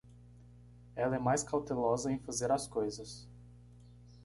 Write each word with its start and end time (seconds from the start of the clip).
Ela 0.95 1.17
é 1.17 1.19
mais 1.19 1.43
cautelosa 1.43 2.11
em 2.11 2.17
fazer 2.17 2.51
as 2.51 2.65
coisas. 2.65 3.29